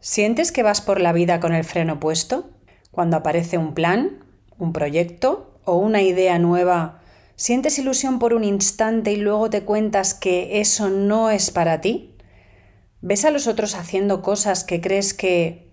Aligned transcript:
¿Sientes 0.00 0.50
que 0.50 0.62
vas 0.62 0.80
por 0.80 0.98
la 0.98 1.12
vida 1.12 1.40
con 1.40 1.54
el 1.54 1.62
freno 1.64 2.00
puesto? 2.00 2.48
Cuando 2.90 3.18
aparece 3.18 3.58
un 3.58 3.74
plan, 3.74 4.24
un 4.58 4.72
proyecto 4.72 5.60
o 5.66 5.76
una 5.76 6.00
idea 6.00 6.38
nueva, 6.38 7.02
¿sientes 7.36 7.78
ilusión 7.78 8.18
por 8.18 8.32
un 8.32 8.42
instante 8.42 9.12
y 9.12 9.16
luego 9.16 9.50
te 9.50 9.62
cuentas 9.62 10.14
que 10.14 10.60
eso 10.60 10.88
no 10.88 11.30
es 11.30 11.50
para 11.50 11.82
ti? 11.82 12.16
¿Ves 13.02 13.26
a 13.26 13.30
los 13.30 13.46
otros 13.46 13.74
haciendo 13.74 14.22
cosas 14.22 14.64
que 14.64 14.80
crees 14.80 15.12
que 15.12 15.70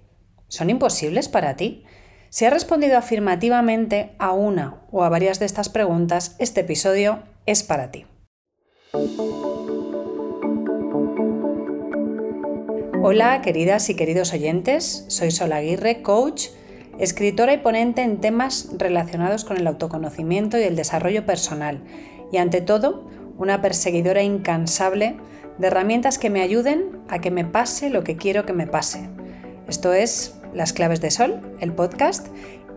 son 0.50 0.70
imposibles 0.70 1.30
para 1.30 1.56
ti? 1.56 1.86
Si 2.30 2.44
has 2.44 2.52
respondido 2.52 2.98
afirmativamente 2.98 4.14
a 4.20 4.34
una 4.34 4.82
o 4.92 5.06
a 5.06 5.10
varias 5.10 5.40
de 5.40 5.46
estas 5.46 5.70
preguntas, 5.70 6.36
este 6.38 6.62
episodio 6.62 7.24
es 7.46 7.64
para 7.64 7.92
ti. 7.92 8.06
Hola, 13.04 13.42
queridas 13.42 13.90
y 13.90 13.96
queridos 13.96 14.34
oyentes. 14.34 15.06
Soy 15.08 15.30
Sol 15.30 15.54
Aguirre, 15.54 16.02
coach, 16.02 16.48
escritora 16.98 17.54
y 17.54 17.60
ponente 17.60 18.02
en 18.02 18.20
temas 18.20 18.70
relacionados 18.76 19.46
con 19.46 19.58
el 19.58 19.68
autoconocimiento 19.68 20.58
y 20.58 20.64
el 20.64 20.76
desarrollo 20.76 21.24
personal. 21.24 21.84
Y 22.32 22.38
ante 22.38 22.60
todo, 22.60 23.08
una 23.38 23.62
perseguidora 23.62 24.24
incansable 24.24 25.16
de 25.60 25.68
herramientas 25.68 26.18
que 26.18 26.32
me 26.32 26.42
ayuden 26.42 27.00
a 27.08 27.20
que 27.20 27.30
me 27.30 27.46
pase 27.46 27.92
lo 27.92 28.04
que 28.04 28.18
quiero 28.18 28.48
que 28.48 28.54
me 28.54 28.66
pase. 28.66 29.10
Esto 29.68 29.94
es 29.94 30.36
Las 30.54 30.74
Claves 30.74 31.00
de 31.00 31.12
Sol, 31.12 31.56
el 31.60 31.74
podcast. 31.74 32.28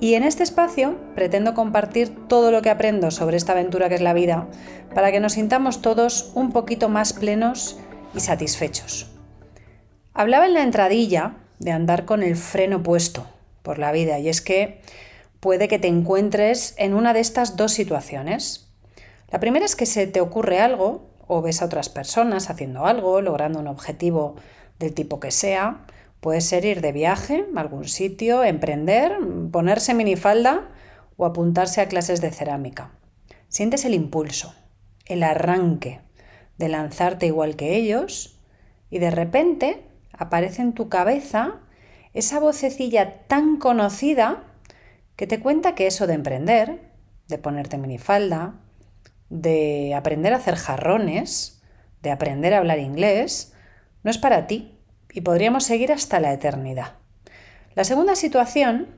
Y 0.00 0.14
en 0.14 0.22
este 0.22 0.42
espacio 0.42 0.98
pretendo 1.14 1.54
compartir 1.54 2.26
todo 2.28 2.50
lo 2.50 2.60
que 2.60 2.70
aprendo 2.70 3.10
sobre 3.10 3.38
esta 3.38 3.52
aventura 3.52 3.88
que 3.88 3.94
es 3.94 4.02
la 4.02 4.14
vida 4.14 4.48
para 4.94 5.12
que 5.12 5.20
nos 5.20 5.32
sintamos 5.32 5.80
todos 5.80 6.30
un 6.34 6.52
poquito 6.52 6.90
más 6.90 7.14
plenos 7.14 7.78
y 8.14 8.20
satisfechos. 8.20 9.09
Hablaba 10.12 10.46
en 10.46 10.54
la 10.54 10.62
entradilla 10.62 11.36
de 11.60 11.70
andar 11.70 12.04
con 12.04 12.22
el 12.22 12.36
freno 12.36 12.82
puesto 12.82 13.26
por 13.62 13.78
la 13.78 13.92
vida 13.92 14.18
y 14.18 14.28
es 14.28 14.40
que 14.40 14.80
puede 15.38 15.68
que 15.68 15.78
te 15.78 15.88
encuentres 15.88 16.74
en 16.78 16.94
una 16.94 17.12
de 17.12 17.20
estas 17.20 17.56
dos 17.56 17.72
situaciones. 17.72 18.68
La 19.30 19.38
primera 19.38 19.64
es 19.64 19.76
que 19.76 19.86
se 19.86 20.06
te 20.06 20.20
ocurre 20.20 20.60
algo 20.60 21.08
o 21.28 21.42
ves 21.42 21.62
a 21.62 21.66
otras 21.66 21.88
personas 21.88 22.50
haciendo 22.50 22.86
algo, 22.86 23.20
logrando 23.20 23.60
un 23.60 23.68
objetivo 23.68 24.34
del 24.80 24.94
tipo 24.94 25.20
que 25.20 25.30
sea. 25.30 25.86
Puede 26.20 26.40
ser 26.40 26.64
ir 26.64 26.80
de 26.80 26.90
viaje 26.90 27.46
a 27.54 27.60
algún 27.60 27.86
sitio, 27.86 28.42
emprender, 28.42 29.16
ponerse 29.52 29.94
minifalda 29.94 30.68
o 31.16 31.24
apuntarse 31.24 31.80
a 31.80 31.88
clases 31.88 32.20
de 32.20 32.32
cerámica. 32.32 32.90
Sientes 33.48 33.84
el 33.84 33.94
impulso, 33.94 34.54
el 35.06 35.22
arranque 35.22 36.00
de 36.58 36.68
lanzarte 36.68 37.26
igual 37.26 37.54
que 37.54 37.76
ellos 37.76 38.38
y 38.90 38.98
de 38.98 39.10
repente 39.12 39.89
aparece 40.20 40.60
en 40.60 40.74
tu 40.74 40.90
cabeza 40.90 41.60
esa 42.12 42.38
vocecilla 42.40 43.26
tan 43.26 43.56
conocida 43.56 44.44
que 45.16 45.26
te 45.26 45.40
cuenta 45.40 45.74
que 45.74 45.86
eso 45.86 46.06
de 46.06 46.12
emprender, 46.12 46.92
de 47.26 47.38
ponerte 47.38 47.78
minifalda, 47.78 48.60
de 49.30 49.94
aprender 49.94 50.34
a 50.34 50.36
hacer 50.36 50.56
jarrones, 50.56 51.62
de 52.02 52.10
aprender 52.10 52.52
a 52.52 52.58
hablar 52.58 52.78
inglés, 52.80 53.54
no 54.02 54.10
es 54.10 54.18
para 54.18 54.46
ti 54.46 54.78
y 55.10 55.22
podríamos 55.22 55.64
seguir 55.64 55.90
hasta 55.90 56.20
la 56.20 56.34
eternidad. 56.34 56.98
La 57.74 57.84
segunda 57.84 58.14
situación 58.14 58.88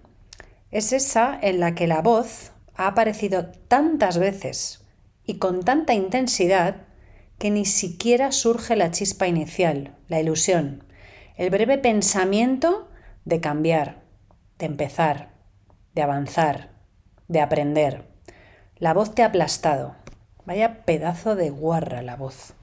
es 0.73 0.93
esa 0.93 1.39
en 1.41 1.61
la 1.61 1.77
que 1.77 1.87
la 1.87 2.03
voz 2.03 2.51
ha 2.75 2.89
aparecido 2.89 3.47
tantas 3.69 4.19
veces 4.19 4.85
y 5.25 5.39
con 5.39 5.63
tanta 5.63 5.95
intensidad 5.95 6.79
que 7.39 7.53
ni 7.53 7.65
siquiera 7.65 8.33
surge 8.33 8.75
la 8.75 8.91
chispa 8.91 9.29
inicial, 9.29 9.97
la 10.09 10.21
ilusión, 10.21 10.83
el 11.43 11.51
breve 11.51 11.77
pensamiento 11.77 12.89
de 13.25 13.41
cambiar, 13.41 14.05
de 14.59 14.67
empezar, 14.67 15.33
de 15.93 16.03
avanzar, 16.03 16.71
de 17.27 17.41
aprender. 17.41 18.07
La 18.77 18.95
voz 18.95 19.13
te 19.13 19.25
ha 19.25 19.27
aplastado. 19.27 19.97
Vaya 20.45 20.85
pedazo 20.85 21.35
de 21.35 21.51
guarra 21.51 22.03
la 22.03 22.15
voz. 22.15 22.55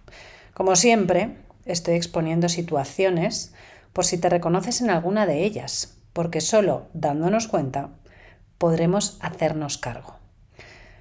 Como 0.54 0.78
siempre, 0.78 1.36
estoy 1.66 1.96
exponiendo 1.96 2.48
situaciones 2.48 3.54
por 3.92 4.06
si 4.06 4.18
te 4.18 4.30
reconoces 4.30 4.80
en 4.80 4.92
alguna 4.92 5.26
de 5.26 5.44
ellas, 5.44 5.98
porque 6.14 6.40
solo 6.40 6.88
dándonos 6.94 7.50
cuenta 7.50 7.90
podremos 8.58 9.18
hacernos 9.20 9.78
cargo. 9.78 10.16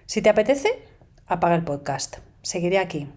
Si 0.07 0.21
te 0.21 0.31
apetece, 0.31 0.83
apaga 1.29 1.55
el 1.55 1.63
podcast. 1.63 2.17
Seguiré 2.43 2.81
aquí. 2.81 3.09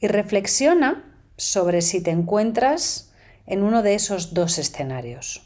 Y 0.00 0.06
reflexiona 0.06 1.14
sobre 1.36 1.82
si 1.82 2.00
te 2.00 2.10
encuentras 2.10 3.12
en 3.46 3.62
uno 3.62 3.82
de 3.82 3.94
esos 3.94 4.34
dos 4.34 4.58
escenarios. 4.58 5.42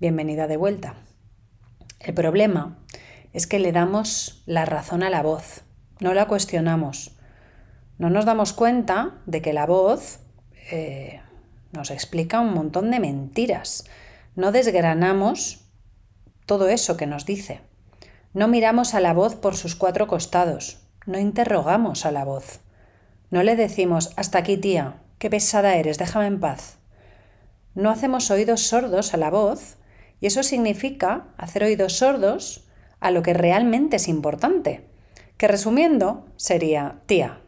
Bienvenida 0.00 0.48
de 0.48 0.56
vuelta. 0.56 0.96
El 2.00 2.14
problema 2.14 2.78
es 3.32 3.46
que 3.46 3.60
le 3.60 3.70
damos 3.70 4.42
la 4.46 4.64
razón 4.64 5.04
a 5.04 5.10
la 5.10 5.22
voz, 5.22 5.62
no 6.00 6.12
la 6.12 6.26
cuestionamos. 6.26 7.16
No 7.98 8.10
nos 8.10 8.24
damos 8.24 8.52
cuenta 8.52 9.20
de 9.26 9.40
que 9.42 9.52
la 9.52 9.66
voz 9.66 10.18
eh, 10.72 11.20
nos 11.70 11.92
explica 11.92 12.40
un 12.40 12.52
montón 12.52 12.90
de 12.90 12.98
mentiras. 12.98 13.84
No 14.34 14.50
desgranamos 14.50 15.60
todo 16.46 16.68
eso 16.68 16.96
que 16.96 17.06
nos 17.06 17.26
dice. 17.26 17.60
No 18.34 18.48
miramos 18.48 18.94
a 18.94 19.00
la 19.00 19.12
voz 19.12 19.36
por 19.36 19.56
sus 19.56 19.76
cuatro 19.76 20.08
costados. 20.08 20.80
No 21.06 21.18
interrogamos 21.18 22.06
a 22.06 22.10
la 22.10 22.24
voz. 22.24 22.60
No 23.30 23.42
le 23.44 23.54
decimos, 23.54 24.12
hasta 24.16 24.38
aquí 24.38 24.56
tía, 24.56 25.01
Qué 25.22 25.30
pesada 25.30 25.76
eres, 25.76 25.98
déjame 25.98 26.26
en 26.26 26.40
paz. 26.40 26.78
No 27.76 27.90
hacemos 27.90 28.28
oídos 28.32 28.62
sordos 28.62 29.14
a 29.14 29.16
la 29.16 29.30
voz 29.30 29.76
y 30.18 30.26
eso 30.26 30.42
significa 30.42 31.28
hacer 31.36 31.62
oídos 31.62 31.92
sordos 31.92 32.66
a 32.98 33.12
lo 33.12 33.22
que 33.22 33.32
realmente 33.32 33.94
es 33.94 34.08
importante. 34.08 34.84
Que 35.36 35.46
resumiendo 35.46 36.26
sería, 36.34 37.02
tía, 37.06 37.40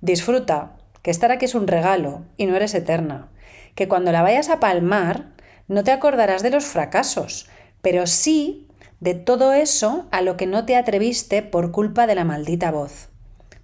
disfruta, 0.00 0.76
que 1.02 1.12
estar 1.12 1.30
aquí 1.30 1.44
es 1.44 1.54
un 1.54 1.68
regalo 1.68 2.24
y 2.36 2.46
no 2.46 2.56
eres 2.56 2.74
eterna. 2.74 3.28
Que 3.76 3.86
cuando 3.86 4.10
la 4.10 4.22
vayas 4.22 4.48
a 4.48 4.58
palmar 4.58 5.26
no 5.68 5.84
te 5.84 5.92
acordarás 5.92 6.42
de 6.42 6.50
los 6.50 6.64
fracasos, 6.64 7.48
pero 7.80 8.08
sí 8.08 8.66
de 8.98 9.14
todo 9.14 9.52
eso 9.52 10.08
a 10.10 10.20
lo 10.20 10.36
que 10.36 10.48
no 10.48 10.66
te 10.66 10.74
atreviste 10.74 11.42
por 11.44 11.70
culpa 11.70 12.08
de 12.08 12.16
la 12.16 12.24
maldita 12.24 12.72
voz. 12.72 13.09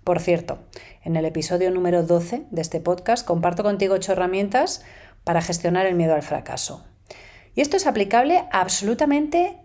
Por 0.06 0.21
cierto, 0.21 0.61
en 1.03 1.17
el 1.17 1.25
episodio 1.25 1.72
número 1.72 2.05
12 2.05 2.47
de 2.53 2.62
este 2.62 2.78
podcast 2.78 3.27
comparto 3.27 3.65
contigo 3.65 3.97
ocho 3.97 4.12
herramientas 4.12 4.84
para 5.25 5.43
gestionar 5.43 5.84
el 5.84 5.97
miedo 5.97 6.15
al 6.15 6.22
fracaso. 6.22 6.87
Y 7.56 7.61
esto 7.61 7.77
es 7.77 7.89
aplicable 7.89 8.44
a 8.53 8.61
absolutamente 8.61 9.59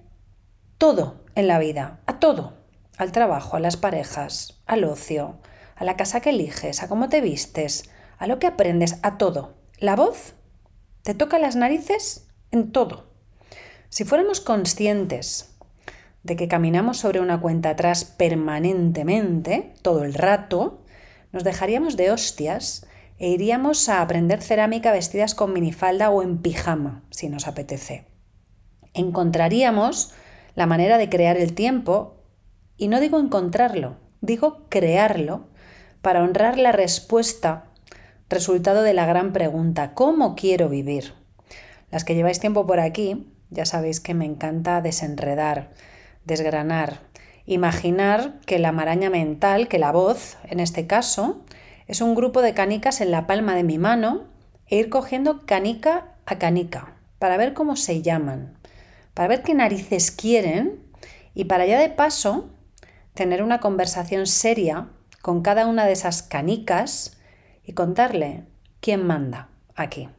todo 0.80 1.24
en 1.36 1.46
la 1.46 1.60
vida, 1.60 2.00
a 2.08 2.18
todo, 2.18 2.54
al 2.98 3.12
trabajo, 3.12 3.56
a 3.56 3.60
las 3.60 3.78
parejas, 3.78 4.60
al 4.66 4.84
ocio, 4.84 5.38
a 5.76 5.86
la 5.86 5.96
casa 5.96 6.22
que 6.22 6.32
eliges, 6.32 6.82
a 6.82 6.88
cómo 6.88 7.08
te 7.08 7.22
vistes, 7.22 7.92
a 8.18 8.26
lo 8.26 8.40
que 8.40 8.48
aprendes, 8.48 8.98
a 9.04 9.20
todo. 9.20 9.54
La 9.78 9.96
voz 9.96 10.34
te 11.04 11.14
toca 11.14 11.38
las 11.38 11.56
narices 11.56 12.26
en 12.50 12.72
todo. 12.72 13.12
Si 13.90 14.06
fuéramos 14.06 14.42
conscientes 14.42 15.56
de 16.24 16.36
que 16.36 16.48
caminamos 16.48 16.98
sobre 16.98 17.20
una 17.20 17.42
cuenta 17.42 17.72
atrás 17.72 18.06
permanentemente, 18.06 19.74
todo 19.82 20.04
el 20.04 20.14
rato, 20.14 20.82
nos 21.32 21.44
dejaríamos 21.44 21.98
de 21.98 22.12
hostias 22.12 22.86
e 23.18 23.30
iríamos 23.30 23.88
a 23.90 24.02
aprender 24.02 24.42
cerámica 24.42 24.92
vestidas 24.92 25.36
con 25.36 25.54
minifalda 25.54 26.10
o 26.10 26.22
en 26.22 26.40
pijama, 26.40 27.04
si 27.10 27.30
nos 27.30 27.48
apetece. 27.48 28.08
Encontraríamos 28.94 30.14
la 30.56 30.66
manera 30.66 30.98
de 30.98 31.10
crear 31.10 31.38
el 31.38 31.54
tiempo, 31.54 32.18
y 32.78 32.88
no 32.88 33.00
digo 33.00 33.20
encontrarlo, 33.20 33.98
digo 34.22 34.66
crearlo, 34.70 35.48
para 36.02 36.24
honrar 36.24 36.58
la 36.58 36.72
respuesta, 36.72 37.66
resultado 38.28 38.82
de 38.82 38.94
la 38.94 39.06
gran 39.06 39.34
pregunta, 39.34 39.94
¿cómo 39.94 40.36
quiero 40.36 40.68
vivir? 40.68 41.14
Las 41.92 42.04
que 42.04 42.16
lleváis 42.16 42.40
tiempo 42.40 42.66
por 42.66 42.80
aquí, 42.80 43.32
ya 43.50 43.66
sabéis 43.66 44.00
que 44.00 44.14
me 44.14 44.26
encanta 44.26 44.82
desenredar, 44.82 45.72
desgranar, 46.26 47.00
imaginar 47.46 48.40
que 48.46 48.60
la 48.60 48.72
maraña 48.72 49.10
mental, 49.10 49.68
que 49.68 49.80
la 49.80 49.92
voz, 49.92 50.38
en 50.44 50.60
este 50.60 50.88
caso, 50.88 51.44
es 51.88 52.02
un 52.02 52.16
grupo 52.16 52.42
de 52.42 52.54
canicas 52.54 53.02
en 53.02 53.12
la 53.12 53.28
palma 53.28 53.56
de 53.56 53.64
mi 53.64 53.78
mano 53.78 54.28
e 54.68 54.78
ir 54.78 54.90
cogiendo 54.90 55.46
canica 55.46 56.16
a 56.26 56.38
canica 56.40 56.96
para 57.20 57.38
ver 57.38 57.54
cómo 57.54 57.76
se 57.76 58.02
llaman, 58.02 58.58
para 59.14 59.28
ver 59.28 59.44
qué 59.44 59.54
narices 59.54 60.12
quieren 60.12 60.82
y 61.34 61.46
para 61.46 61.66
ya 61.66 61.80
de 61.80 61.90
paso 61.90 62.50
tener 63.14 63.44
una 63.44 63.60
conversación 63.60 64.26
seria 64.28 64.90
con 65.22 65.42
cada 65.42 65.68
una 65.68 65.86
de 65.86 65.94
esas 65.94 66.24
canicas 66.24 67.18
y 67.64 67.74
contarle 67.74 68.46
quién 68.80 69.06
manda 69.06 69.50
aquí. 69.76 70.10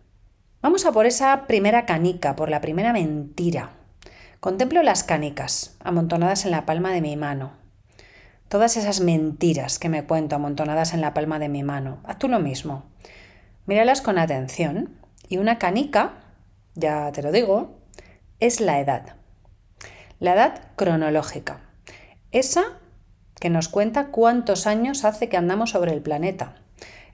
Vamos 0.60 0.87
a 0.87 0.93
por 0.93 1.06
esa 1.06 1.46
primera 1.46 1.87
canica, 1.87 2.37
por 2.37 2.48
la 2.48 2.60
primera 2.60 2.93
mentira. 2.93 3.81
Contemplo 4.42 4.82
las 4.82 5.04
canicas 5.04 5.76
amontonadas 5.84 6.44
en 6.46 6.50
la 6.50 6.66
palma 6.66 6.90
de 6.90 7.00
mi 7.00 7.16
mano. 7.16 7.52
Todas 8.48 8.76
esas 8.76 9.00
mentiras 9.00 9.78
que 9.78 9.88
me 9.88 10.04
cuento 10.04 10.34
amontonadas 10.34 10.94
en 10.94 11.00
la 11.00 11.14
palma 11.14 11.38
de 11.38 11.48
mi 11.48 11.62
mano. 11.62 12.00
Haz 12.02 12.18
tú 12.18 12.26
lo 12.26 12.40
mismo. 12.40 12.82
Míralas 13.66 14.02
con 14.02 14.18
atención 14.18 14.98
y 15.28 15.36
una 15.36 15.58
canica 15.58 16.14
ya 16.74 17.12
te 17.12 17.22
lo 17.22 17.30
digo, 17.30 17.78
es 18.40 18.60
la 18.60 18.80
edad. 18.80 19.14
La 20.18 20.34
edad 20.34 20.72
cronológica. 20.74 21.60
Esa 22.32 22.64
que 23.38 23.48
nos 23.48 23.68
cuenta 23.68 24.08
cuántos 24.08 24.66
años 24.66 25.04
hace 25.04 25.28
que 25.28 25.36
andamos 25.36 25.70
sobre 25.70 25.92
el 25.92 26.02
planeta. 26.02 26.56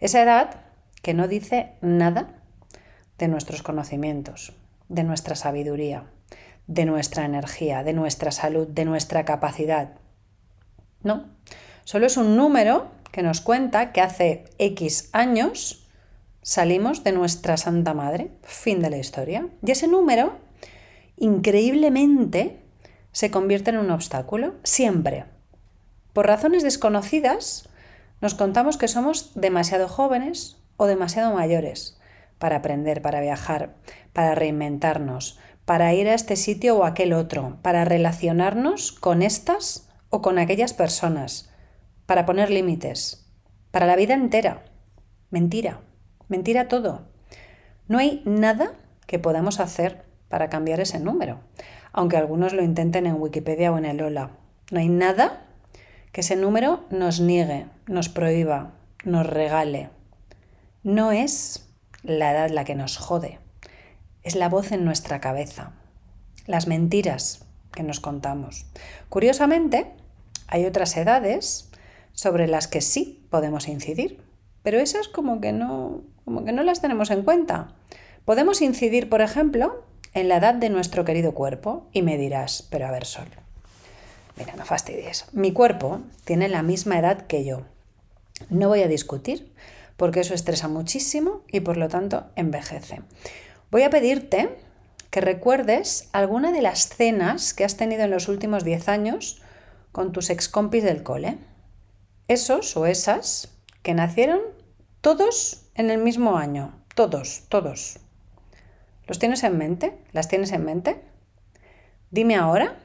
Esa 0.01 0.23
edad 0.23 0.63
que 1.03 1.13
no 1.13 1.29
dice 1.29 1.75
nada 1.83 2.41
de 3.19 3.29
nuestros 3.29 3.63
conocimientos, 3.63 4.55
de 4.89 5.05
nuestra 5.05 5.35
sabiduría, 5.35 6.05
de 6.69 6.85
nuestra 6.85 7.25
energía, 7.25 7.83
de 7.83 7.95
nuestra 7.95 8.31
salud, 8.31 8.69
de 8.69 8.85
nuestra 8.85 9.25
capacidad. 9.25 9.95
No, 11.03 11.25
solo 11.85 12.07
es 12.07 12.17
un 12.17 12.37
número 12.37 12.89
que 13.11 13.23
nos 13.23 13.41
cuenta 13.41 13.93
que 13.93 14.03
hace 14.03 14.45
X 14.59 15.09
años 15.13 15.89
salimos 16.43 17.03
de 17.03 17.13
nuestra 17.13 17.57
Santa 17.57 17.95
Madre, 17.95 18.31
fin 18.43 18.81
de 18.81 18.91
la 18.91 18.99
historia. 18.99 19.49
Y 19.67 19.71
ese 19.71 19.89
número, 19.89 20.39
increíblemente, 21.17 22.61
se 23.13 23.31
convierte 23.31 23.71
en 23.71 23.79
un 23.79 23.91
obstáculo, 23.91 24.55
siempre. 24.63 25.25
Por 26.13 26.27
razones 26.27 26.63
desconocidas, 26.63 27.69
nos 28.21 28.35
contamos 28.35 28.77
que 28.77 28.89
somos 28.89 29.33
demasiado 29.35 29.89
jóvenes 29.89 30.59
o 30.77 30.87
demasiado 30.87 31.35
mayores 31.35 31.99
para 32.39 32.57
aprender, 32.57 33.03
para 33.03 33.21
viajar, 33.21 33.75
para 34.13 34.35
reinventarnos, 34.35 35.39
para 35.69 35.93
ir 35.93 36.09
a 36.09 36.15
este 36.15 36.37
sitio 36.37 36.79
o 36.79 36.85
aquel 36.85 37.13
otro, 37.13 37.59
para 37.61 37.85
relacionarnos 37.85 38.91
con 38.91 39.21
estas 39.21 39.87
o 40.09 40.23
con 40.23 40.39
aquellas 40.39 40.73
personas, 40.73 41.51
para 42.07 42.25
poner 42.25 42.49
límites, 42.49 43.31
para 43.71 43.85
la 43.85 43.95
vida 43.95 44.15
entera. 44.15 44.65
Mentira, 45.29 45.81
mentira 46.27 46.69
todo. 46.69 47.03
No 47.87 47.99
hay 47.99 48.23
nada 48.25 48.73
que 49.07 49.19
podamos 49.19 49.61
hacer 49.61 50.07
para 50.31 50.49
cambiar 50.49 50.81
ese 50.81 51.01
número, 51.01 51.41
aunque 51.93 52.17
algunos 52.17 52.55
lo 52.55 52.63
intenten 52.63 53.05
en 53.05 53.21
Wikipedia 53.21 53.71
o 53.71 53.77
en 53.77 53.85
el 53.85 54.01
Ola. 54.01 54.31
No 54.71 54.81
hay 54.81 54.89
nada 54.89 55.49
que 56.13 56.23
ese 56.23 56.35
número 56.35 56.87
nos 56.89 57.21
niegue, 57.21 57.67
nos 57.87 58.09
prohíba, 58.09 58.73
nos 59.05 59.27
regale. 59.27 59.91
No 60.83 61.13
es 61.13 61.69
la 62.03 62.33
edad 62.33 62.49
la 62.49 62.65
que 62.65 62.75
nos 62.75 62.97
jode 62.97 63.39
es 64.29 64.37
la 64.37 64.51
voz 64.51 64.73
en 64.73 64.85
nuestra 64.85 65.21
cabeza, 65.21 65.73
las 66.47 66.67
mentiras 66.67 67.47
que 67.73 67.83
nos 67.83 67.99
contamos. 67.99 68.67
Curiosamente, 69.09 69.91
hay 70.49 70.67
otras 70.67 70.95
edades 70.99 71.71
sobre 72.13 72.47
las 72.47 72.69
que 72.69 72.83
sí 72.83 73.27
podemos 73.31 73.69
incidir, 73.69 74.21
pero 74.63 74.79
esas 74.81 75.09
como 75.09 75.41
que 75.41 75.53
no, 75.53 76.03
como 76.27 76.45
que 76.45 76.53
no 76.53 76.63
las 76.63 76.83
tenemos 76.83 77.11
en 77.11 77.23
cuenta. 77.23 77.73
Podemos 78.27 78.61
incidir, 78.61 79.09
por 79.09 79.23
ejemplo, 79.23 79.83
en 80.13 80.29
la 80.29 80.37
edad 80.37 80.53
de 80.55 80.69
nuestro 80.69 81.07
querido 81.07 81.33
cuerpo 81.33 81.87
y 81.93 82.03
me 82.03 82.19
dirás, 82.19 82.69
pero 82.71 82.87
a 82.87 82.91
ver, 82.91 83.07
Sol, 83.07 83.29
mira, 84.37 84.55
no 84.57 84.67
fastidies. 84.67 85.25
Mi 85.33 85.53
cuerpo 85.53 86.03
tiene 86.27 86.51
la 86.51 86.63
misma 86.63 86.99
edad 86.99 87.27
que 87.27 87.47
yo. 87.47 87.63
No 88.51 88.69
voy 88.69 88.83
a 88.83 88.89
discutir 88.89 89.51
porque 89.97 90.21
eso 90.21 90.35
estresa 90.35 90.69
muchísimo 90.69 91.41
y 91.49 91.61
por 91.61 91.79
lo 91.79 91.89
tanto 91.89 92.27
envejece. 92.37 93.01
Voy 93.71 93.83
a 93.83 93.91
pedirte 93.91 94.49
que 95.11 95.21
recuerdes 95.21 96.09
alguna 96.13 96.53
de 96.53 96.63
las 96.63 96.89
cenas 96.89 97.53
que 97.53 97.65
has 97.65 97.77
tenido 97.77 98.05
en 98.05 98.11
los 98.11 98.29
últimos 98.29 98.65
10 98.65 98.89
años 98.89 99.43
con 99.93 100.13
tus 100.13 100.31
ex 100.31 100.49
compis 100.49 100.85
del 100.85 101.03
cole. 101.03 101.37
Esos 102.29 102.77
o 102.79 102.87
esas 102.87 103.49
que 103.83 103.93
nacieron 103.93 104.41
todos 105.03 105.67
en 105.75 105.91
el 105.91 105.99
mismo 105.99 106.39
año. 106.39 106.83
Todos, 106.95 107.45
todos. 107.51 107.99
¿Los 109.07 109.19
tienes 109.19 109.43
en 109.45 109.59
mente? 109.59 109.99
¿Las 110.13 110.29
tienes 110.29 110.53
en 110.53 110.65
mente? 110.65 111.03
Dime 112.11 112.37
ahora 112.37 112.79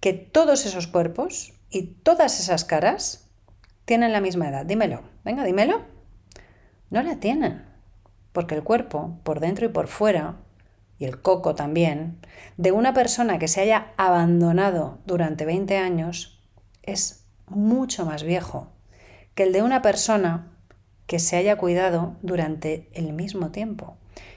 que 0.00 0.12
todos 0.12 0.66
esos 0.66 0.88
cuerpos 0.88 1.54
y 1.70 1.82
todas 2.02 2.40
esas 2.40 2.64
caras 2.64 3.28
tienen 3.84 4.12
la 4.12 4.20
misma 4.20 4.48
edad. 4.48 4.66
Dímelo. 4.66 5.02
Venga, 5.24 5.44
dímelo. 5.44 5.82
No 6.90 7.02
la 7.04 7.20
tienen 7.20 7.69
porque 8.32 8.54
el 8.54 8.62
cuerpo, 8.62 9.18
por 9.22 9.40
dentro 9.40 9.66
y 9.66 9.70
por 9.70 9.88
fuera, 9.88 10.36
y 10.98 11.04
el 11.06 11.20
coco 11.20 11.54
también, 11.54 12.18
de 12.56 12.72
una 12.72 12.92
persona 12.92 13.38
que 13.38 13.48
se 13.48 13.60
haya 13.60 13.92
abandonado 13.96 14.98
durante 15.06 15.44
20 15.44 15.78
años 15.78 16.40
es 16.82 17.24
mucho 17.46 18.04
más 18.04 18.22
viejo 18.22 18.68
que 19.34 19.44
el 19.44 19.52
de 19.52 19.62
una 19.62 19.82
persona 19.82 20.48
que 21.06 21.18
se 21.18 21.36
haya 21.36 21.56
cuidado 21.56 22.16
durante 22.22 22.88
el 22.92 23.12
mismo 23.12 23.50
tiempo. 23.50 23.96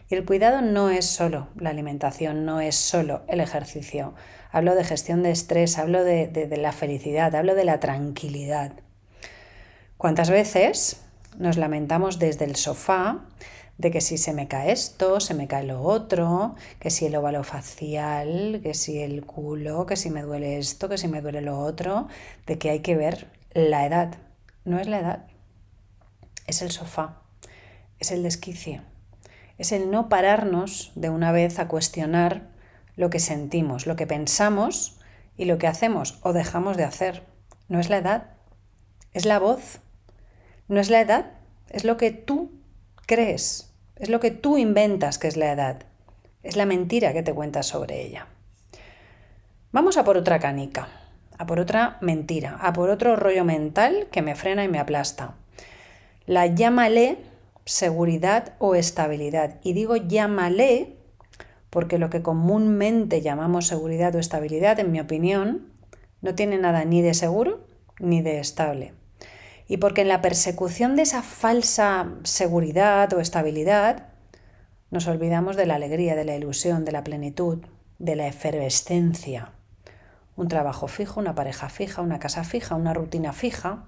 Y 0.10 0.16
el 0.16 0.25
cuidado 0.25 0.62
no 0.62 0.89
es 0.89 1.06
solo 1.06 1.50
la 1.56 1.69
alimentación, 1.69 2.46
no 2.46 2.62
es 2.62 2.75
solo 2.75 3.22
el 3.28 3.39
ejercicio. 3.39 4.13
Hablo 4.51 4.75
de 4.75 4.84
gestión 4.84 5.24
de 5.24 5.31
estrés, 5.31 5.78
hablo 5.78 6.04
de, 6.04 6.50
la 6.57 6.72
felicidad, 6.72 7.36
hablo 7.36 7.56
de 7.56 7.66
la 7.66 7.80
tranquilidad. 7.80 8.74
¿Cuántas 9.98 10.30
veces 10.30 11.04
nos 11.38 11.57
lamentamos 11.57 12.19
desde 12.19 12.46
el 12.46 12.56
sofá 12.56 13.25
de 13.78 13.92
que 13.92 14.02
si 14.02 14.18
se 14.18 14.34
me 14.34 14.48
cae 14.48 14.72
esto, 14.72 15.20
se 15.20 15.34
me 15.34 15.48
cae 15.48 15.64
lo 15.64 15.81
otro, 15.81 16.56
que 16.80 16.90
si 16.90 17.06
el 17.06 17.16
óvalo 17.16 17.44
facial, 17.44 18.60
que 18.64 18.74
si 18.74 19.02
el 19.02 19.25
culo, 19.25 19.86
que 19.86 19.96
si 19.96 20.10
me 20.10 20.22
duele 20.22 20.58
esto, 20.58 20.90
que 20.90 20.98
si 20.98 21.08
me 21.08 21.22
duele 21.22 21.42
lo 21.42 21.60
otro, 21.60 22.08
de 22.46 22.58
que 22.58 22.70
hay 22.70 22.80
que 22.80 22.96
ver 22.96 23.28
la 23.54 23.86
edad. 23.86 24.16
No 24.66 24.80
es 24.80 24.88
la 24.88 25.00
edad, 25.00 25.25
es 26.48 26.62
el 26.62 26.72
sofá, 26.72 27.22
es 28.00 28.12
el 28.12 28.24
desquicio, 28.24 28.81
es 29.58 29.72
el 29.72 29.92
no 29.92 30.08
pararnos 30.08 30.92
de 30.96 31.10
una 31.10 31.31
vez 31.31 31.60
a 31.60 31.68
cuestionar 31.68 32.52
lo 32.96 33.10
que 33.10 33.20
sentimos, 33.20 33.88
lo 33.88 33.96
que 33.96 34.08
pensamos 34.08 35.00
y 35.36 35.46
lo 35.46 35.58
que 35.58 35.68
hacemos 35.68 36.20
o 36.22 36.31
dejamos 36.31 36.78
de 36.78 36.84
hacer. 36.84 37.24
No 37.68 37.80
es 37.80 37.90
la 37.90 37.98
edad, 37.98 38.31
es 39.14 39.25
la 39.25 39.40
voz. 39.40 39.80
No 40.68 40.80
es 40.80 40.90
la 40.90 41.02
edad, 41.02 41.31
es 41.70 41.84
lo 41.84 41.98
que 41.98 42.12
tú 42.12 42.52
crees, 43.05 43.73
es 43.95 44.09
lo 44.09 44.19
que 44.19 44.31
tú 44.31 44.57
inventas 44.57 45.17
que 45.17 45.27
es 45.27 45.38
la 45.38 45.51
edad, 45.51 45.83
es 46.41 46.55
la 46.55 46.65
mentira 46.65 47.13
que 47.13 47.23
te 47.23 47.33
cuentas 47.33 47.67
sobre 47.67 48.01
ella. 48.01 48.27
Vamos 49.71 49.97
a 49.97 50.03
por 50.03 50.17
otra 50.17 50.39
canica, 50.39 50.88
a 51.38 51.45
por 51.45 51.59
otra 51.59 51.97
mentira, 52.01 52.57
a 52.61 52.73
por 52.73 52.89
otro 52.89 53.15
rollo 53.15 53.44
mental 53.44 54.07
que 54.11 54.21
me 54.21 54.35
frena 54.35 54.63
y 54.63 54.67
me 54.67 54.79
aplasta. 54.79 55.35
La 56.25 56.47
llámale 56.47 57.17
seguridad 57.65 58.53
o 58.59 58.75
estabilidad. 58.75 59.59
Y 59.63 59.73
digo 59.73 59.95
llámale 59.95 60.97
porque 61.69 61.97
lo 61.97 62.09
que 62.09 62.21
comúnmente 62.21 63.22
llamamos 63.22 63.67
seguridad 63.67 64.13
o 64.15 64.19
estabilidad, 64.19 64.79
en 64.79 64.91
mi 64.91 65.00
opinión, 65.00 65.74
no 66.22 66.36
tiene 66.36 66.57
nada 66.57 66.86
ni 66.86 67.01
de 67.01 67.13
seguro 67.13 67.65
ni 68.00 68.22
de 68.22 68.39
estable 68.39 68.93
y 69.67 69.77
porque 69.77 70.01
en 70.01 70.08
la 70.08 70.22
persecución 70.22 70.96
de 70.96 71.03
esa 71.03 71.24
falsa 71.24 72.08
seguridad 72.24 73.12
o 73.13 73.20
estabilidad 73.20 74.08
nos 74.91 75.08
olvidamos 75.08 75.55
de 75.55 75.65
la 75.65 75.75
alegría, 75.75 76.15
de 76.15 76.25
la 76.25 76.36
ilusión, 76.36 76.86
de 76.86 76.91
la 76.91 77.03
plenitud, 77.03 77.60
de 77.98 78.15
la 78.15 78.27
efervescencia. 78.27 79.51
Un 80.36 80.48
trabajo 80.48 80.88
fijo, 80.88 81.20
una 81.20 81.36
pareja 81.36 81.70
fija, 81.70 82.01
una 82.01 82.20
casa 82.20 82.43
fija, 82.43 82.75
una 82.75 82.93
rutina 82.93 83.34
fija. 83.34 83.86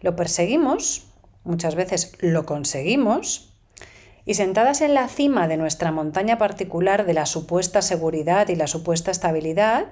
Lo 0.00 0.14
perseguimos, 0.14 1.08
muchas 1.44 1.74
veces 1.74 2.12
lo 2.20 2.46
conseguimos, 2.46 3.52
y 4.24 4.34
sentadas 4.34 4.80
en 4.80 4.94
la 4.94 5.08
cima 5.08 5.48
de 5.48 5.56
nuestra 5.56 5.90
montaña 5.90 6.38
particular 6.38 7.04
de 7.06 7.14
la 7.14 7.26
supuesta 7.26 7.82
seguridad 7.82 8.48
y 8.48 8.54
la 8.54 8.68
supuesta 8.68 9.10
estabilidad, 9.10 9.86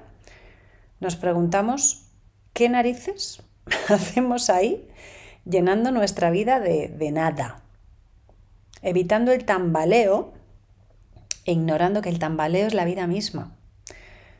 nos 1.01 1.17
preguntamos, 1.17 2.07
¿qué 2.53 2.69
narices 2.69 3.43
hacemos 3.89 4.51
ahí 4.51 4.89
llenando 5.45 5.91
nuestra 5.91 6.31
vida 6.31 6.61
de, 6.61 6.89
de 6.89 7.11
nada, 7.11 7.63
evitando 8.83 9.33
el 9.33 9.45
tambaleo 9.45 10.33
e 11.45 11.53
ignorando 11.53 12.03
que 12.03 12.09
el 12.09 12.19
tambaleo 12.19 12.67
es 12.67 12.75
la 12.75 12.85
vida 12.85 13.07
misma, 13.07 13.57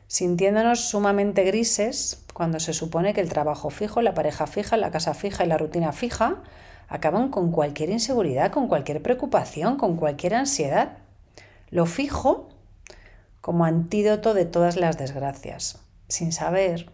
sintiéndonos 0.07 0.89
sumamente 0.89 1.43
grises 1.43 2.23
cuando 2.33 2.59
se 2.59 2.73
supone 2.73 3.13
que 3.13 3.21
el 3.21 3.29
trabajo 3.29 3.69
fijo, 3.69 4.01
la 4.01 4.13
pareja 4.13 4.47
fija, 4.47 4.77
la 4.77 4.91
casa 4.91 5.13
fija 5.13 5.43
y 5.43 5.47
la 5.47 5.57
rutina 5.57 5.91
fija 5.91 6.41
acaban 6.87 7.29
con 7.29 7.51
cualquier 7.51 7.89
inseguridad, 7.89 8.51
con 8.51 8.67
cualquier 8.67 9.01
preocupación, 9.01 9.77
con 9.77 9.95
cualquier 9.95 10.35
ansiedad. 10.35 10.97
Lo 11.69 11.85
fijo 11.85 12.49
como 13.39 13.63
antídoto 13.63 14.33
de 14.33 14.45
todas 14.45 14.75
las 14.75 14.97
desgracias, 14.97 15.79
sin 16.09 16.33
saber 16.33 16.91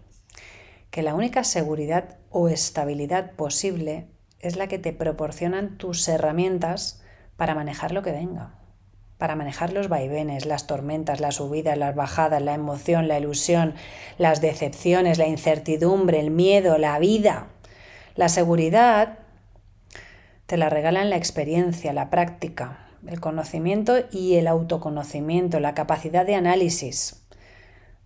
que 0.92 1.02
la 1.02 1.16
única 1.16 1.44
seguridad 1.44 2.18
o 2.38 2.50
estabilidad 2.50 3.32
posible 3.32 4.06
es 4.40 4.58
la 4.58 4.68
que 4.68 4.78
te 4.78 4.94
proporcionan 4.94 5.80
tus 5.80 6.08
herramientas 6.08 7.02
para 7.36 7.56
manejar 7.56 7.92
lo 7.92 8.04
que 8.04 8.12
venga, 8.12 8.54
para 9.18 9.36
manejar 9.36 9.74
los 9.74 9.90
vaivenes, 9.90 10.46
las 10.46 10.68
tormentas, 10.68 11.20
las 11.20 11.36
subidas, 11.36 11.78
las 11.80 11.96
bajadas, 11.96 12.42
la 12.42 12.54
emoción, 12.54 13.08
la 13.08 13.18
ilusión, 13.18 13.74
las 14.20 14.40
decepciones, 14.40 15.18
la 15.18 15.28
incertidumbre, 15.28 16.20
el 16.20 16.30
miedo, 16.30 16.78
la 16.78 17.00
vida. 17.00 17.48
La 18.16 18.30
seguridad 18.30 19.18
te 20.46 20.58
la 20.58 20.70
regalan 20.70 21.10
la 21.10 21.18
experiencia, 21.18 21.92
la 21.92 22.12
práctica, 22.12 22.88
el 23.08 23.20
conocimiento 23.20 23.96
y 24.12 24.36
el 24.36 24.46
autoconocimiento, 24.46 25.60
la 25.60 25.74
capacidad 25.74 26.26
de 26.26 26.36
análisis, 26.36 27.26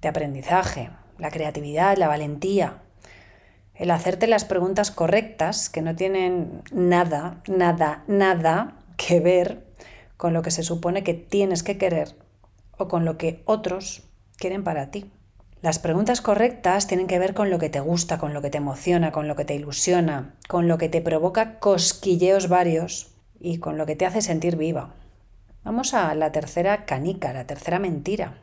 de 0.01 0.07
aprendizaje, 0.07 0.89
la 1.17 1.29
creatividad, 1.29 1.97
la 1.97 2.07
valentía, 2.07 2.81
el 3.81 3.89
hacerte 3.89 4.27
las 4.27 4.45
preguntas 4.45 4.91
correctas 4.91 5.67
que 5.67 5.81
no 5.81 5.95
tienen 5.95 6.61
nada, 6.71 7.41
nada, 7.47 8.03
nada 8.05 8.77
que 8.95 9.19
ver 9.19 9.65
con 10.17 10.33
lo 10.33 10.43
que 10.43 10.51
se 10.51 10.61
supone 10.61 11.03
que 11.03 11.15
tienes 11.15 11.63
que 11.63 11.79
querer 11.79 12.15
o 12.77 12.87
con 12.87 13.05
lo 13.05 13.17
que 13.17 13.41
otros 13.45 14.03
quieren 14.37 14.63
para 14.63 14.91
ti. 14.91 15.09
Las 15.63 15.79
preguntas 15.79 16.21
correctas 16.21 16.85
tienen 16.85 17.07
que 17.07 17.17
ver 17.17 17.33
con 17.33 17.49
lo 17.49 17.57
que 17.57 17.71
te 17.71 17.79
gusta, 17.79 18.19
con 18.19 18.35
lo 18.35 18.43
que 18.43 18.51
te 18.51 18.59
emociona, 18.59 19.11
con 19.11 19.27
lo 19.27 19.35
que 19.35 19.45
te 19.45 19.55
ilusiona, 19.55 20.35
con 20.47 20.67
lo 20.67 20.77
que 20.77 20.87
te 20.87 21.01
provoca 21.01 21.57
cosquilleos 21.57 22.49
varios 22.49 23.15
y 23.39 23.57
con 23.57 23.79
lo 23.79 23.87
que 23.87 23.95
te 23.95 24.05
hace 24.05 24.21
sentir 24.21 24.57
viva. 24.57 24.93
Vamos 25.63 25.95
a 25.95 26.13
la 26.13 26.31
tercera 26.31 26.85
canica, 26.85 27.33
la 27.33 27.47
tercera 27.47 27.79
mentira. 27.79 28.37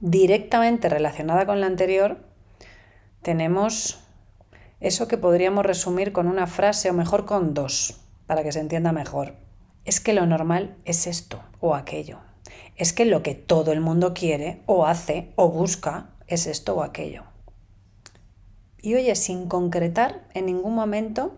Directamente 0.00 0.88
relacionada 0.88 1.46
con 1.46 1.60
la 1.60 1.68
anterior, 1.68 2.18
tenemos 3.22 4.00
eso 4.80 5.08
que 5.08 5.18
podríamos 5.18 5.64
resumir 5.64 6.12
con 6.12 6.26
una 6.26 6.46
frase 6.46 6.90
o 6.90 6.94
mejor 6.94 7.26
con 7.26 7.54
dos, 7.54 8.00
para 8.26 8.42
que 8.42 8.52
se 8.52 8.60
entienda 8.60 8.92
mejor. 8.92 9.34
Es 9.84 10.00
que 10.00 10.14
lo 10.14 10.26
normal 10.26 10.76
es 10.84 11.06
esto 11.06 11.42
o 11.60 11.74
aquello. 11.74 12.18
Es 12.76 12.92
que 12.92 13.04
lo 13.04 13.22
que 13.22 13.34
todo 13.34 13.72
el 13.72 13.80
mundo 13.80 14.14
quiere 14.14 14.62
o 14.66 14.86
hace 14.86 15.32
o 15.36 15.50
busca 15.50 16.10
es 16.26 16.46
esto 16.46 16.76
o 16.76 16.82
aquello. 16.82 17.24
Y 18.80 18.94
oye, 18.94 19.14
sin 19.14 19.46
concretar 19.46 20.26
en 20.32 20.46
ningún 20.46 20.74
momento 20.74 21.36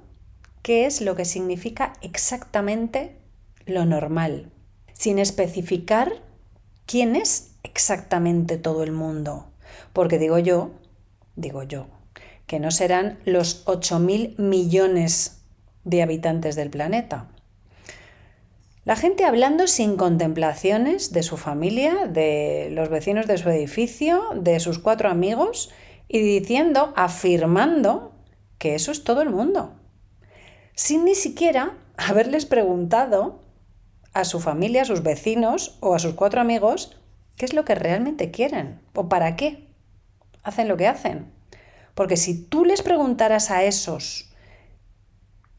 qué 0.63 0.87
es 0.87 1.01
lo 1.01 1.17
que 1.17 1.25
significa 1.25 1.95
exactamente 2.01 3.17
lo 3.67 3.85
normal, 3.85 4.53
sin 4.93 5.19
especificar 5.19 6.23
quién 6.87 7.17
es 7.17 7.57
exactamente 7.65 8.59
todo 8.59 8.85
el 8.85 8.93
mundo. 8.93 9.51
Porque 9.93 10.19
digo 10.19 10.39
yo, 10.39 10.71
digo 11.35 11.65
yo, 11.65 11.87
que 12.47 12.61
no 12.61 12.71
serán 12.71 13.19
los 13.25 13.65
8.000 13.67 14.39
millones 14.39 15.43
de 15.85 16.03
habitantes 16.03 16.57
del 16.57 16.71
planeta. 16.71 17.29
La 18.85 18.97
gente 18.97 19.25
hablando 19.25 19.67
sin 19.67 19.97
contemplaciones 19.97 21.13
de 21.13 21.23
su 21.23 21.37
familia, 21.37 22.07
de 22.07 22.69
los 22.73 22.89
vecinos 22.89 23.27
de 23.27 23.39
su 23.39 23.49
edificio, 23.49 24.23
de 24.35 24.59
sus 24.61 24.79
cuatro 24.79 25.09
amigos 25.09 25.71
y 26.09 26.21
diciendo, 26.21 26.93
afirmando 26.97 28.13
que 28.59 28.75
eso 28.75 28.91
es 28.91 29.05
todo 29.05 29.23
el 29.23 29.31
mundo 29.31 29.77
sin 30.75 31.05
ni 31.05 31.15
siquiera 31.15 31.77
haberles 31.97 32.47
preguntado 32.47 33.41
a 34.15 34.25
su 34.25 34.41
familia, 34.41 34.83
a 34.83 34.87
sus 34.87 35.03
vecinos 35.03 35.77
o 35.81 35.95
a 35.95 35.99
sus 35.99 36.15
cuatro 36.15 36.41
amigos 36.41 36.97
qué 37.37 37.45
es 37.45 37.55
lo 37.55 37.65
que 37.65 37.75
realmente 37.75 38.31
quieren 38.31 38.81
o 38.95 39.09
para 39.09 39.37
qué 39.37 39.69
hacen 40.43 40.69
lo 40.69 40.77
que 40.77 40.89
hacen. 40.89 41.32
Porque 41.95 42.17
si 42.17 42.43
tú 42.43 42.65
les 42.65 42.83
preguntaras 42.83 43.51
a 43.51 43.65
esos 43.65 44.33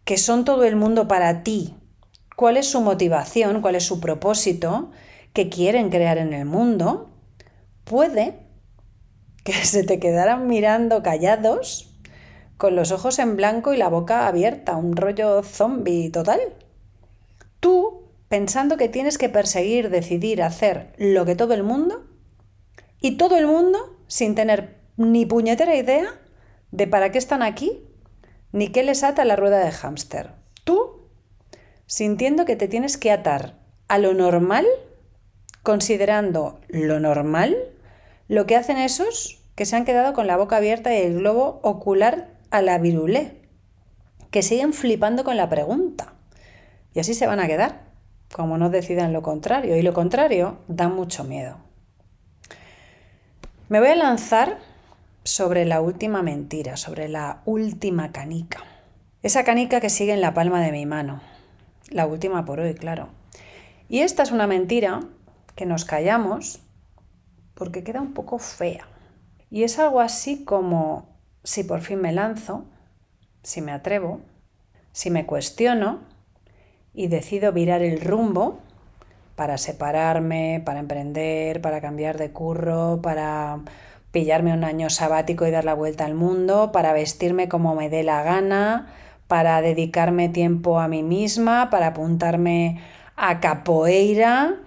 que 0.03 0.17
son 0.17 0.45
todo 0.45 0.63
el 0.63 0.75
mundo 0.75 1.07
para 1.07 1.43
ti, 1.43 1.75
cuál 2.35 2.57
es 2.57 2.67
su 2.67 2.81
motivación, 2.81 3.61
cuál 3.61 3.75
es 3.75 3.85
su 3.85 3.99
propósito, 3.99 4.91
qué 5.33 5.49
quieren 5.49 5.89
crear 5.89 6.17
en 6.17 6.33
el 6.33 6.45
mundo, 6.45 7.09
puede 7.83 8.39
que 9.43 9.53
se 9.65 9.83
te 9.83 9.99
quedaran 9.99 10.47
mirando 10.47 11.03
callados 11.03 11.89
con 12.57 12.75
los 12.75 12.91
ojos 12.91 13.19
en 13.19 13.35
blanco 13.35 13.73
y 13.73 13.77
la 13.77 13.89
boca 13.89 14.27
abierta, 14.27 14.75
un 14.77 14.95
rollo 14.95 15.43
zombie 15.43 16.09
total. 16.09 16.39
Tú 17.59 18.03
pensando 18.27 18.77
que 18.77 18.89
tienes 18.89 19.17
que 19.17 19.29
perseguir, 19.29 19.89
decidir, 19.89 20.41
hacer 20.41 20.93
lo 20.97 21.25
que 21.25 21.35
todo 21.35 21.53
el 21.53 21.63
mundo 21.63 22.03
y 22.99 23.17
todo 23.17 23.37
el 23.37 23.47
mundo 23.47 23.97
sin 24.07 24.33
tener 24.33 24.79
ni 24.97 25.25
puñetera 25.25 25.75
idea 25.75 26.19
de 26.73 26.87
para 26.87 27.11
qué 27.11 27.19
están 27.19 27.43
aquí 27.43 27.83
ni 28.51 28.67
qué 28.69 28.83
les 28.83 29.03
ata 29.03 29.23
la 29.25 29.35
rueda 29.35 29.63
de 29.63 29.71
hámster. 29.71 30.31
Tú 30.63 31.07
sintiendo 31.85 32.45
que 32.45 32.55
te 32.55 32.67
tienes 32.67 32.97
que 32.97 33.11
atar 33.11 33.59
a 33.87 33.99
lo 33.99 34.13
normal, 34.13 34.65
considerando 35.61 36.59
lo 36.67 36.99
normal, 36.99 37.55
lo 38.27 38.45
que 38.45 38.55
hacen 38.55 38.77
esos 38.77 39.43
que 39.55 39.65
se 39.65 39.75
han 39.75 39.85
quedado 39.85 40.13
con 40.13 40.25
la 40.25 40.35
boca 40.35 40.57
abierta 40.57 40.93
y 40.93 41.01
el 41.01 41.19
globo 41.19 41.59
ocular 41.61 42.31
a 42.49 42.63
la 42.63 42.79
virulé, 42.79 43.41
que 44.31 44.41
siguen 44.41 44.73
flipando 44.73 45.23
con 45.23 45.37
la 45.37 45.49
pregunta. 45.49 46.15
Y 46.95 46.99
así 46.99 47.13
se 47.13 47.27
van 47.27 47.39
a 47.39 47.47
quedar, 47.47 47.81
como 48.33 48.57
no 48.57 48.71
decidan 48.71 49.13
lo 49.13 49.21
contrario. 49.21 49.77
Y 49.77 49.83
lo 49.83 49.93
contrario 49.93 50.57
da 50.67 50.89
mucho 50.89 51.23
miedo. 51.23 51.57
Me 53.69 53.79
voy 53.79 53.89
a 53.89 53.95
lanzar 53.95 54.72
sobre 55.23 55.65
la 55.65 55.81
última 55.81 56.21
mentira, 56.21 56.77
sobre 56.77 57.07
la 57.07 57.41
última 57.45 58.11
canica. 58.11 58.63
Esa 59.21 59.43
canica 59.43 59.79
que 59.79 59.89
sigue 59.89 60.13
en 60.13 60.21
la 60.21 60.33
palma 60.33 60.61
de 60.61 60.71
mi 60.71 60.85
mano. 60.85 61.21
La 61.89 62.05
última 62.05 62.45
por 62.45 62.59
hoy, 62.59 62.73
claro. 62.73 63.09
Y 63.87 63.99
esta 63.99 64.23
es 64.23 64.31
una 64.31 64.47
mentira 64.47 65.01
que 65.55 65.65
nos 65.65 65.85
callamos 65.85 66.59
porque 67.53 67.83
queda 67.83 68.01
un 68.01 68.13
poco 68.13 68.39
fea. 68.39 68.87
Y 69.49 69.63
es 69.63 69.79
algo 69.79 70.01
así 70.01 70.43
como 70.43 71.07
si 71.43 71.63
por 71.63 71.81
fin 71.81 72.01
me 72.01 72.11
lanzo, 72.11 72.65
si 73.43 73.61
me 73.61 73.71
atrevo, 73.71 74.21
si 74.91 75.09
me 75.09 75.25
cuestiono 75.25 76.01
y 76.93 77.07
decido 77.07 77.51
virar 77.51 77.81
el 77.81 78.01
rumbo 78.01 78.59
para 79.35 79.57
separarme, 79.57 80.61
para 80.65 80.79
emprender, 80.79 81.61
para 81.61 81.81
cambiar 81.81 82.17
de 82.17 82.31
curro, 82.31 82.99
para 83.01 83.59
pillarme 84.13 84.53
un 84.53 84.63
año 84.63 84.91
sabático 84.91 85.47
y 85.47 85.51
dar 85.51 85.65
la 85.65 85.73
vuelta 85.73 86.05
al 86.05 86.13
mundo, 86.13 86.71
para 86.71 86.93
vestirme 86.93 87.49
como 87.49 87.73
me 87.73 87.89
dé 87.89 88.03
la 88.03 88.21
gana, 88.21 88.93
para 89.27 89.59
dedicarme 89.61 90.29
tiempo 90.29 90.79
a 90.79 90.87
mí 90.87 91.01
misma, 91.01 91.71
para 91.71 91.87
apuntarme 91.87 92.79
a 93.15 93.39
capoeira, 93.39 94.61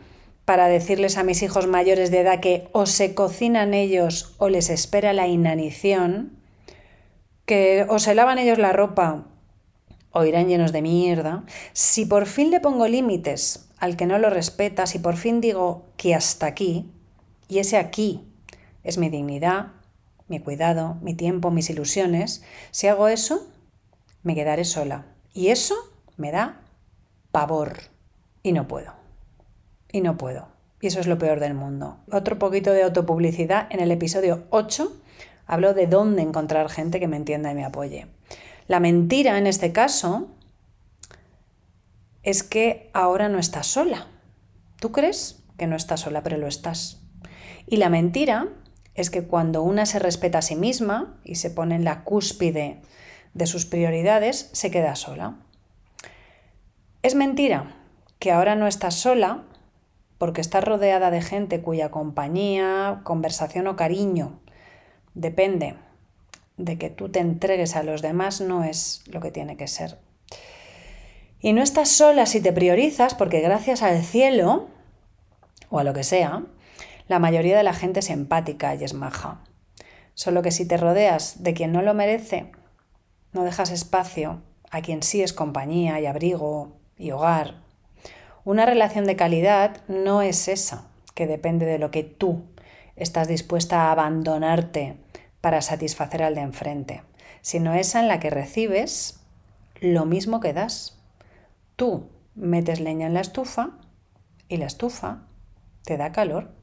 para 0.45 0.67
decirles 0.67 1.17
a 1.17 1.23
mis 1.23 1.43
hijos 1.43 1.69
mayores 1.69 2.11
de 2.11 2.21
edad 2.21 2.41
que 2.41 2.69
o 2.73 2.87
se 2.87 3.15
cocinan 3.15 3.73
ellos 3.73 4.35
o 4.39 4.49
les 4.49 4.69
espera 4.69 5.13
la 5.13 5.29
inanición, 5.29 6.33
que 7.45 7.87
o 7.89 8.01
se 8.01 8.17
lavan 8.17 8.39
ellos 8.39 8.59
la 8.59 8.73
ropa 8.73 9.27
o 10.11 10.25
irán 10.25 10.49
llenos 10.49 10.73
de 10.73 10.83
mierda, 10.83 11.45
si 11.73 12.05
por 12.05 12.27
fin 12.27 12.51
le 12.51 12.59
pongo 12.59 12.89
límites 12.89 13.69
al 13.79 13.97
que 13.97 14.07
no 14.07 14.19
lo 14.19 14.29
respeta, 14.29 14.87
si 14.87 14.99
por 14.99 15.17
fin 15.17 15.41
digo 15.41 15.85
que 15.97 16.17
hasta 16.17 16.47
aquí, 16.47 16.91
y 17.49 17.61
ese 17.61 17.77
aquí 17.77 18.25
es 18.87 18.99
mi 18.99 19.09
dignidad, 19.09 19.73
mi 20.29 20.41
cuidado, 20.41 20.97
mi 21.03 21.15
tiempo, 21.15 21.51
mis 21.51 21.71
ilusiones, 21.71 22.45
si 22.71 22.87
hago 22.87 23.09
eso, 23.09 23.47
me 24.23 24.35
quedaré 24.35 24.65
sola. 24.65 25.07
Y 25.35 25.49
eso 25.49 25.75
me 26.17 26.33
da 26.33 26.61
pavor. 27.31 27.79
Y 28.43 28.53
no 28.53 28.67
puedo. 28.67 28.95
Y 29.93 30.01
no 30.01 30.17
puedo. 30.17 30.49
Y 30.81 30.87
eso 30.89 31.01
es 31.01 31.07
lo 31.07 31.19
peor 31.19 31.41
del 31.41 31.55
mundo. 31.55 31.99
Otro 32.11 32.39
poquito 32.39 32.73
de 32.73 32.83
autopublicidad 32.83 33.67
en 33.71 33.81
el 33.81 33.91
episodio 33.91 34.45
8 34.51 34.93
Hablo 35.47 35.75
de 35.75 35.87
dónde 35.87 36.23
encontrar 36.23 36.69
gente 36.69 36.99
que 36.99 37.09
me 37.09 37.17
entienda 37.17 37.53
y 37.53 37.55
me 37.55 37.65
apoye. 37.65 38.09
La 38.67 38.81
mentira 38.81 39.39
en 39.39 39.47
este 39.47 39.73
caso 39.73 40.29
es 42.25 42.43
que 42.43 42.91
ahora 42.93 43.29
no 43.29 43.39
estás 43.39 43.69
sola. 43.69 44.09
Tú 44.81 44.91
crees 44.91 45.45
que 45.57 45.69
no 45.69 45.77
estás 45.77 46.01
sola, 46.01 46.23
pero 46.25 46.37
lo 46.37 46.49
estás. 46.49 47.01
Y 47.69 47.77
la 47.77 47.89
mentira 47.89 48.49
es 48.97 49.11
que 49.11 49.25
cuando 49.25 49.63
una 49.63 49.87
se 49.87 49.99
respeta 49.99 50.39
a 50.39 50.43
sí 50.43 50.57
misma 50.57 51.19
y 51.25 51.37
se 51.37 51.51
pone 51.51 51.75
en 51.75 51.85
la 51.85 52.03
cúspide 52.03 52.81
de 53.35 53.47
sus 53.47 53.67
prioridades, 53.67 54.49
se 54.53 54.71
queda 54.71 54.97
sola. 54.97 55.37
Es 57.03 57.15
mentira 57.15 57.77
que 58.19 58.33
ahora 58.33 58.57
no 58.57 58.67
estás 58.67 58.95
sola 58.95 59.45
porque 60.19 60.41
estás 60.41 60.65
rodeada 60.65 61.11
de 61.11 61.21
gente 61.21 61.61
cuya 61.61 61.91
compañía, 61.91 63.01
conversación 63.05 63.67
o 63.67 63.77
cariño 63.77 64.41
depende 65.15 65.75
de 66.57 66.79
que 66.79 66.91
tú 66.91 67.09
te 67.09 67.19
entregues 67.19 67.77
a 67.77 67.83
los 67.83 68.03
demás, 68.03 68.41
no 68.41 68.65
es 68.65 69.03
lo 69.07 69.21
que 69.21 69.31
tiene 69.31 69.57
que 69.57 69.69
ser. 69.69 69.99
Y 71.41 71.53
no 71.53 71.63
estás 71.63 71.91
sola 71.91 72.27
si 72.27 72.41
te 72.41 72.53
priorizas, 72.53 73.15
porque 73.15 73.41
gracias 73.41 73.83
al 73.83 74.03
cielo, 74.03 74.69
o 75.69 75.79
a 75.79 75.85
lo 75.85 75.93
que 75.93 76.05
sea, 76.05 76.45
la 77.09 77.19
mayoría 77.19 77.57
de 77.57 77.63
la 77.63 77.75
gente 77.75 78.01
es 78.01 78.11
empática 78.11 78.75
y 78.75 78.85
es 78.85 78.95
maja. 78.95 79.41
Solo 80.15 80.43
que 80.43 80.51
si 80.51 80.67
te 80.67 80.77
rodeas 80.77 81.43
de 81.43 81.55
quien 81.55 81.73
no 81.73 81.83
lo 81.83 81.95
merece, 81.95 82.53
no 83.33 83.45
dejas 83.45 83.71
espacio 83.71 84.43
a 84.71 84.81
quien 84.81 85.03
sí 85.03 85.23
es 85.23 85.33
compañía 85.33 86.01
y 86.01 86.07
abrigo 86.07 86.77
y 86.97 87.11
hogar. 87.11 87.63
Una 88.45 88.67
relación 88.67 89.07
de 89.07 89.17
calidad 89.17 89.79
no 89.89 90.23
es 90.23 90.49
esa, 90.49 90.87
que 91.15 91.27
depende 91.27 91.67
de 91.67 91.79
lo 91.79 91.91
que 91.91 92.03
tú 92.03 92.45
estás 92.97 93.29
dispuesta 93.29 93.83
a 93.83 93.93
abandonarte 93.93 94.97
para 95.41 95.63
satisfacer 95.63 96.23
al 96.23 96.35
de 96.35 96.41
enfrente, 96.41 97.03
sino 97.43 97.75
esa 97.75 98.01
en 98.01 98.09
la 98.09 98.21
que 98.21 98.31
recibes 98.31 99.21
lo 99.81 100.07
mismo 100.07 100.41
que 100.41 100.53
das. 100.53 100.99
Tú 101.77 102.09
metes 102.35 102.81
leña 102.81 103.07
en 103.07 103.15
la 103.15 103.21
estufa 103.21 103.71
y 104.49 104.57
la 104.57 104.67
estufa 104.67 105.23
te 105.85 105.97
da 105.97 106.13
calor. 106.13 106.56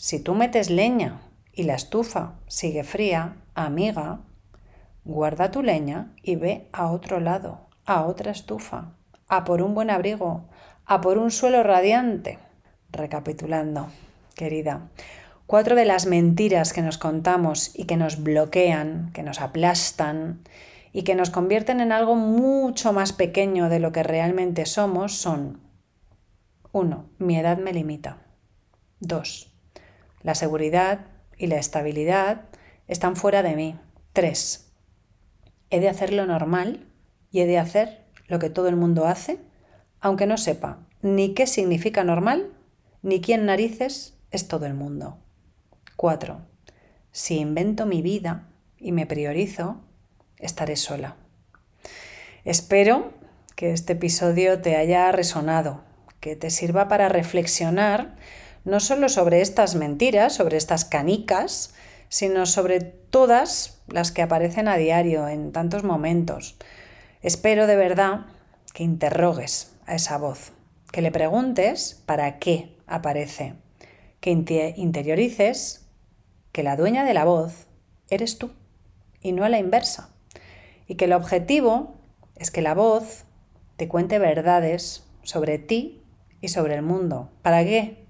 Si 0.00 0.20
tú 0.20 0.34
metes 0.34 0.70
leña 0.70 1.22
y 1.52 1.64
la 1.64 1.74
estufa 1.74 2.34
sigue 2.46 2.84
fría, 2.84 3.34
amiga, 3.56 4.20
guarda 5.04 5.50
tu 5.50 5.60
leña 5.60 6.14
y 6.22 6.36
ve 6.36 6.68
a 6.72 6.92
otro 6.92 7.18
lado, 7.18 7.66
a 7.84 8.04
otra 8.04 8.30
estufa, 8.30 8.92
a 9.26 9.42
por 9.42 9.60
un 9.60 9.74
buen 9.74 9.90
abrigo, 9.90 10.44
a 10.86 11.00
por 11.00 11.18
un 11.18 11.32
suelo 11.32 11.64
radiante. 11.64 12.38
Recapitulando, 12.92 13.88
querida, 14.36 14.88
cuatro 15.48 15.74
de 15.74 15.84
las 15.84 16.06
mentiras 16.06 16.72
que 16.72 16.80
nos 16.82 16.96
contamos 16.96 17.72
y 17.74 17.86
que 17.86 17.96
nos 17.96 18.22
bloquean, 18.22 19.10
que 19.12 19.24
nos 19.24 19.40
aplastan 19.40 20.44
y 20.92 21.02
que 21.02 21.16
nos 21.16 21.30
convierten 21.30 21.80
en 21.80 21.90
algo 21.90 22.14
mucho 22.14 22.92
más 22.92 23.12
pequeño 23.12 23.68
de 23.68 23.80
lo 23.80 23.90
que 23.90 24.04
realmente 24.04 24.64
somos 24.64 25.16
son 25.16 25.60
1. 26.70 27.04
Mi 27.18 27.36
edad 27.36 27.58
me 27.58 27.72
limita. 27.72 28.18
2. 29.00 29.57
La 30.22 30.34
seguridad 30.34 31.06
y 31.36 31.46
la 31.46 31.56
estabilidad 31.56 32.46
están 32.86 33.16
fuera 33.16 33.42
de 33.42 33.54
mí. 33.54 33.78
3. 34.12 34.72
He 35.70 35.80
de 35.80 35.88
hacer 35.88 36.12
lo 36.12 36.26
normal 36.26 36.86
y 37.30 37.40
he 37.40 37.46
de 37.46 37.58
hacer 37.58 38.04
lo 38.26 38.38
que 38.38 38.50
todo 38.50 38.68
el 38.68 38.76
mundo 38.76 39.06
hace, 39.06 39.38
aunque 40.00 40.26
no 40.26 40.36
sepa 40.36 40.88
ni 41.02 41.34
qué 41.34 41.46
significa 41.46 42.04
normal, 42.04 42.52
ni 43.02 43.20
quién 43.20 43.46
narices 43.46 44.18
es 44.30 44.48
todo 44.48 44.66
el 44.66 44.74
mundo. 44.74 45.18
4. 45.96 46.40
Si 47.12 47.38
invento 47.38 47.86
mi 47.86 48.02
vida 48.02 48.48
y 48.76 48.92
me 48.92 49.06
priorizo, 49.06 49.80
estaré 50.38 50.76
sola. 50.76 51.16
Espero 52.44 53.12
que 53.56 53.72
este 53.72 53.94
episodio 53.94 54.60
te 54.60 54.76
haya 54.76 55.10
resonado, 55.12 55.82
que 56.20 56.36
te 56.36 56.50
sirva 56.50 56.88
para 56.88 57.08
reflexionar 57.08 58.16
no 58.68 58.80
solo 58.80 59.08
sobre 59.08 59.40
estas 59.40 59.74
mentiras, 59.74 60.34
sobre 60.34 60.56
estas 60.56 60.84
canicas, 60.84 61.74
sino 62.08 62.46
sobre 62.46 62.80
todas 62.80 63.80
las 63.88 64.12
que 64.12 64.22
aparecen 64.22 64.68
a 64.68 64.76
diario 64.76 65.28
en 65.28 65.52
tantos 65.52 65.84
momentos. 65.84 66.56
Espero 67.22 67.66
de 67.66 67.76
verdad 67.76 68.26
que 68.74 68.84
interrogues 68.84 69.72
a 69.86 69.94
esa 69.94 70.18
voz, 70.18 70.52
que 70.92 71.02
le 71.02 71.10
preguntes 71.10 72.02
para 72.06 72.38
qué 72.38 72.76
aparece, 72.86 73.54
que 74.20 74.30
interiorices 74.30 75.86
que 76.52 76.62
la 76.62 76.76
dueña 76.76 77.04
de 77.04 77.14
la 77.14 77.24
voz 77.24 77.66
eres 78.10 78.38
tú 78.38 78.52
y 79.20 79.32
no 79.32 79.44
a 79.44 79.48
la 79.48 79.58
inversa, 79.58 80.10
y 80.86 80.94
que 80.94 81.06
el 81.06 81.12
objetivo 81.12 81.98
es 82.36 82.50
que 82.50 82.62
la 82.62 82.74
voz 82.74 83.24
te 83.76 83.88
cuente 83.88 84.18
verdades 84.18 85.04
sobre 85.22 85.58
ti 85.58 86.02
y 86.40 86.48
sobre 86.48 86.74
el 86.74 86.82
mundo. 86.82 87.30
¿Para 87.42 87.64
qué? 87.64 88.07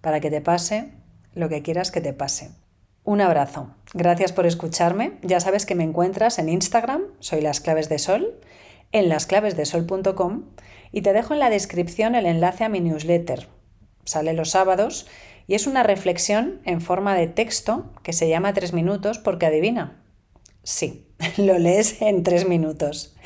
Para 0.00 0.20
que 0.20 0.30
te 0.30 0.40
pase 0.40 0.92
lo 1.34 1.48
que 1.48 1.62
quieras 1.62 1.90
que 1.90 2.00
te 2.00 2.12
pase. 2.12 2.50
Un 3.04 3.20
abrazo. 3.20 3.74
Gracias 3.94 4.32
por 4.32 4.46
escucharme. 4.46 5.18
Ya 5.22 5.40
sabes 5.40 5.66
que 5.66 5.74
me 5.74 5.84
encuentras 5.84 6.38
en 6.38 6.48
Instagram, 6.48 7.02
soy 7.18 7.40
las 7.40 7.60
claves 7.60 7.88
de 7.88 7.98
sol, 7.98 8.40
en 8.92 9.08
lasclavesdesol.com 9.08 10.44
y 10.92 11.02
te 11.02 11.12
dejo 11.12 11.34
en 11.34 11.40
la 11.40 11.50
descripción 11.50 12.14
el 12.14 12.26
enlace 12.26 12.64
a 12.64 12.68
mi 12.68 12.80
newsletter. 12.80 13.48
Sale 14.04 14.32
los 14.32 14.50
sábados 14.50 15.06
y 15.46 15.54
es 15.54 15.66
una 15.66 15.82
reflexión 15.82 16.60
en 16.64 16.80
forma 16.80 17.14
de 17.14 17.26
texto 17.26 17.92
que 18.02 18.12
se 18.12 18.28
llama 18.28 18.54
tres 18.54 18.72
minutos 18.72 19.18
porque 19.18 19.46
adivina. 19.46 20.02
Sí, 20.62 21.08
lo 21.36 21.58
lees 21.58 22.02
en 22.02 22.22
tres 22.22 22.46
minutos. 22.48 23.16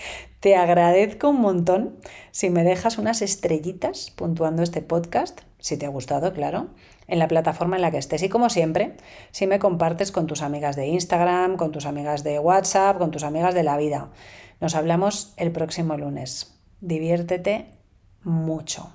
Te 0.41 0.57
agradezco 0.57 1.31
un 1.31 1.41
montón 1.41 1.99
si 2.31 2.51
me 2.51 2.65
dejas 2.65 2.99
unas 2.99 3.23
estrellitas 3.23 4.11
puntuando 4.11 4.63
este 4.63 4.83
podcast, 4.83 5.41
si 5.65 5.79
te 5.79 5.87
ha 5.87 5.89
gustado, 5.89 6.35
claro, 6.35 6.67
en 7.09 7.19
la 7.19 7.27
plataforma 7.27 7.77
en 7.77 7.83
la 7.83 7.91
que 7.91 7.97
estés. 7.97 8.23
Y 8.23 8.29
como 8.29 8.51
siempre, 8.51 8.99
si 9.31 9.47
me 9.47 9.59
compartes 9.59 10.13
con 10.13 10.27
tus 10.27 10.43
amigas 10.43 10.77
de 10.77 10.89
Instagram, 10.89 11.57
con 11.57 11.73
tus 11.73 11.87
amigas 11.87 12.23
de 12.23 12.39
WhatsApp, 12.39 12.99
con 12.99 13.11
tus 13.11 13.23
amigas 13.23 13.55
de 13.55 13.63
la 13.63 13.79
vida. 13.79 14.11
Nos 14.61 14.75
hablamos 14.75 15.33
el 15.39 15.53
próximo 15.53 15.97
lunes. 15.97 16.55
Diviértete 16.83 17.71
mucho. 18.25 18.93